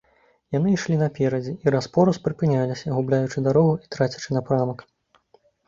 [0.55, 4.85] Яны ішлі наперадзе і раз-пораз прыпыняліся, губляючы дарогу і трацячы напрамак.